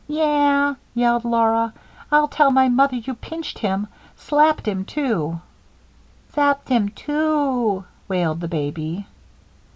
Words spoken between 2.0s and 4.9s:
"I'll tell my mother you pinched him slapped him,